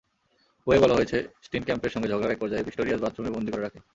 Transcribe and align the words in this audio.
বইয়ে 0.67 0.83
বলা 0.83 0.95
হয়েছে, 0.95 1.17
স্টিনক্যাম্পের 1.41 1.89
সঙ্গে 1.89 2.09
ঝগড়ার 2.09 2.33
একপর্যায়ে 2.33 2.65
পিস্টোরিয়াস 2.65 3.01
বাথরুমে 3.01 3.35
বন্দী 3.35 3.51
করে 3.51 3.63
রাখেন। 3.63 3.83